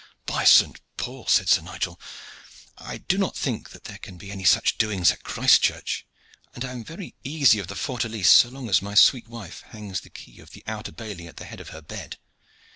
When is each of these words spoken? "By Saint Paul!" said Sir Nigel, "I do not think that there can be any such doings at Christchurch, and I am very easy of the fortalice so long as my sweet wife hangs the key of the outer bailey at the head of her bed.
"By 0.25 0.45
Saint 0.45 0.81
Paul!" 0.97 1.27
said 1.27 1.47
Sir 1.47 1.61
Nigel, 1.61 2.01
"I 2.75 2.97
do 2.97 3.19
not 3.19 3.37
think 3.37 3.69
that 3.69 3.83
there 3.83 3.99
can 3.99 4.17
be 4.17 4.31
any 4.31 4.43
such 4.43 4.79
doings 4.79 5.11
at 5.11 5.21
Christchurch, 5.23 6.07
and 6.55 6.65
I 6.65 6.71
am 6.71 6.83
very 6.83 7.13
easy 7.23 7.59
of 7.59 7.67
the 7.67 7.75
fortalice 7.75 8.27
so 8.31 8.49
long 8.49 8.67
as 8.67 8.81
my 8.81 8.95
sweet 8.95 9.27
wife 9.27 9.61
hangs 9.67 10.01
the 10.01 10.09
key 10.09 10.39
of 10.39 10.53
the 10.53 10.63
outer 10.65 10.91
bailey 10.91 11.27
at 11.27 11.37
the 11.37 11.45
head 11.45 11.59
of 11.59 11.69
her 11.69 11.83
bed. 11.83 12.17